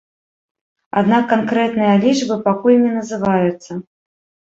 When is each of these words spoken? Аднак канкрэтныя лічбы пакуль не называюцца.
Аднак 1.01 1.23
канкрэтныя 1.35 1.93
лічбы 2.07 2.41
пакуль 2.51 2.83
не 2.85 2.91
называюцца. 2.99 3.71